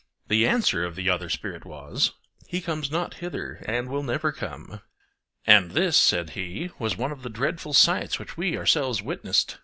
[0.29, 2.13] The answer of the other spirit was:
[2.47, 4.81] 'He comes not hither and will never come.
[5.45, 9.59] And this,' said he, 'was one of the dreadful sights which we ourselves witnessed.